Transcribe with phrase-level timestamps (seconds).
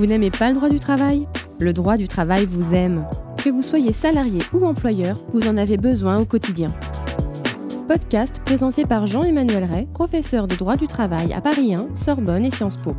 [0.00, 1.28] Vous n'aimez pas le droit du travail?
[1.58, 3.04] Le droit du travail vous aime.
[3.44, 6.68] Que vous soyez salarié ou employeur, vous en avez besoin au quotidien.
[7.86, 12.50] Podcast présenté par Jean-Emmanuel Ray, professeur de droit du travail à Paris 1, Sorbonne et
[12.50, 12.94] Sciences Po.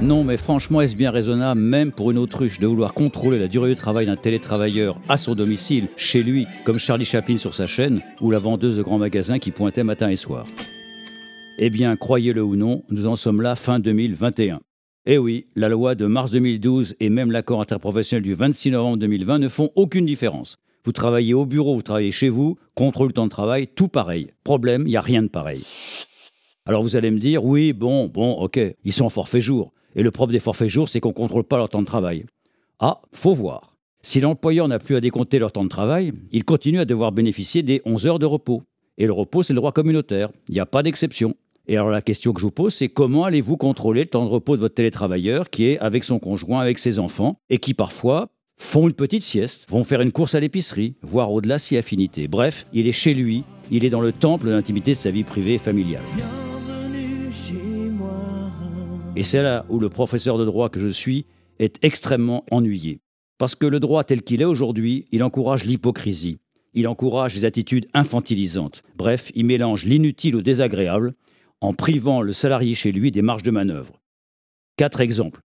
[0.00, 3.68] Non, mais franchement, est-ce bien raisonnable, même pour une autruche, de vouloir contrôler la durée
[3.68, 8.00] du travail d'un télétravailleur à son domicile, chez lui, comme Charlie Chaplin sur sa chaîne,
[8.22, 10.46] ou la vendeuse de grands magasins qui pointait matin et soir?
[11.56, 14.60] Eh bien, croyez-le ou non, nous en sommes là fin 2021.
[15.06, 19.38] Eh oui, la loi de mars 2012 et même l'accord interprofessionnel du 26 novembre 2020
[19.38, 20.56] ne font aucune différence.
[20.84, 24.32] Vous travaillez au bureau, vous travaillez chez vous, contrôle le temps de travail, tout pareil.
[24.42, 25.64] Problème, il n'y a rien de pareil.
[26.66, 29.72] Alors vous allez me dire, oui, bon, bon, ok, ils sont en forfait jour.
[29.94, 32.24] Et le propre des forfaits jours, c'est qu'on ne contrôle pas leur temps de travail.
[32.80, 33.76] Ah, faut voir.
[34.02, 37.62] Si l'employeur n'a plus à décompter leur temps de travail, il continue à devoir bénéficier
[37.62, 38.62] des 11 heures de repos.
[38.98, 40.30] Et le repos, c'est le droit communautaire.
[40.48, 41.34] Il n'y a pas d'exception.
[41.66, 44.30] Et alors la question que je vous pose, c'est comment allez-vous contrôler le temps de
[44.30, 48.28] repos de votre télétravailleur qui est avec son conjoint, avec ses enfants, et qui parfois
[48.58, 52.28] font une petite sieste, vont faire une course à l'épicerie, voire au-delà si affinité.
[52.28, 55.24] Bref, il est chez lui, il est dans le temple de l'intimité de sa vie
[55.24, 56.02] privée et familiale.
[59.16, 61.24] Et c'est là où le professeur de droit que je suis
[61.58, 63.00] est extrêmement ennuyé.
[63.38, 66.38] Parce que le droit tel qu'il est aujourd'hui, il encourage l'hypocrisie,
[66.74, 68.82] il encourage les attitudes infantilisantes.
[68.96, 71.14] Bref, il mélange l'inutile au désagréable
[71.64, 74.02] en privant le salarié chez lui des marges de manœuvre.
[74.76, 75.40] Quatre exemples.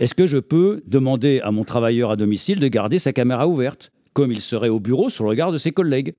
[0.00, 3.90] Est-ce que je peux demander à mon travailleur à domicile de garder sa caméra ouverte,
[4.12, 6.12] comme il serait au bureau sur le regard de ses collègues?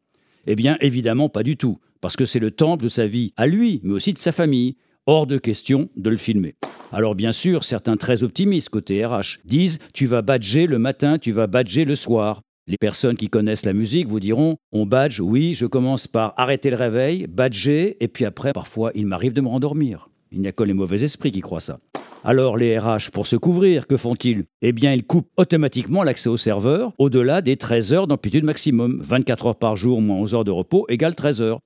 [0.47, 3.45] Eh bien, évidemment, pas du tout, parce que c'est le temple de sa vie à
[3.45, 4.75] lui, mais aussi de sa famille.
[5.05, 6.55] Hors de question de le filmer.
[6.93, 11.33] Alors bien sûr, certains très optimistes côté RH disent tu vas badger le matin, tu
[11.33, 12.41] vas badger le soir.
[12.65, 16.69] Les personnes qui connaissent la musique vous diront on badge, oui, je commence par arrêter
[16.69, 20.07] le réveil, badger, et puis après, parfois, il m'arrive de me rendormir.
[20.31, 21.79] Il n'y a que les mauvais esprits qui croient ça.
[22.23, 24.45] Alors les RH, pour se couvrir, que font-ils?
[24.61, 29.01] Eh bien, ils coupent automatiquement l'accès au serveur au-delà des 13 heures d'amplitude maximum.
[29.03, 31.59] 24 heures par jour moins 11 heures de repos égale 13 heures.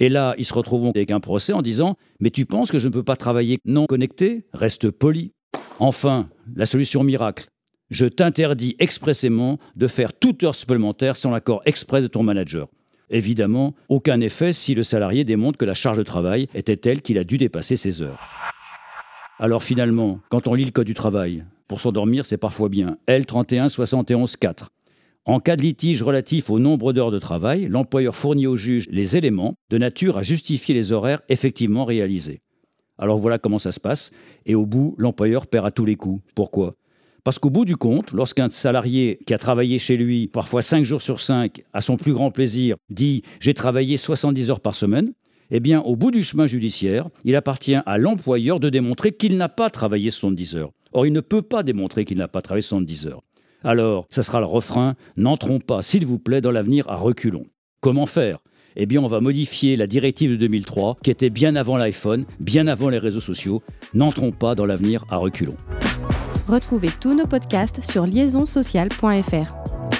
[0.00, 2.88] Et là, ils se retrouvent avec un procès en disant Mais tu penses que je
[2.88, 4.46] ne peux pas travailler non connecté?
[4.52, 5.30] Reste poli.
[5.78, 7.46] Enfin, la solution miracle.
[7.90, 12.68] Je t'interdis expressément de faire toute heure supplémentaire sans l'accord express de ton manager.
[13.10, 17.18] Évidemment, aucun effet si le salarié démontre que la charge de travail était telle qu'il
[17.18, 18.20] a dû dépasser ses heures.
[19.40, 22.98] Alors finalement, quand on lit le Code du travail, pour s'endormir, c'est parfois bien.
[23.08, 24.70] L31 71 4.
[25.24, 29.16] En cas de litige relatif au nombre d'heures de travail, l'employeur fournit au juge les
[29.16, 32.40] éléments de nature à justifier les horaires effectivement réalisés.
[32.98, 34.12] Alors voilà comment ça se passe,
[34.46, 36.22] et au bout, l'employeur perd à tous les coups.
[36.34, 36.76] Pourquoi?
[37.24, 41.02] Parce qu'au bout du compte, lorsqu'un salarié qui a travaillé chez lui, parfois 5 jours
[41.02, 45.12] sur 5, à son plus grand plaisir, dit j'ai travaillé 70 heures par semaine,
[45.50, 49.48] eh bien, au bout du chemin judiciaire, il appartient à l'employeur de démontrer qu'il n'a
[49.48, 50.70] pas travaillé 70 heures.
[50.92, 53.22] Or, il ne peut pas démontrer qu'il n'a pas travaillé 70 heures.
[53.64, 57.46] Alors, ça sera le refrain, n'entrons pas, s'il vous plaît, dans l'avenir à reculons.
[57.80, 58.38] Comment faire?
[58.76, 62.68] Eh bien, on va modifier la directive de 2003, qui était bien avant l'iPhone, bien
[62.68, 63.62] avant les réseaux sociaux.
[63.92, 65.56] N'entrons pas dans l'avenir à reculons.
[66.50, 69.99] Retrouvez tous nos podcasts sur liaisonsocial.fr.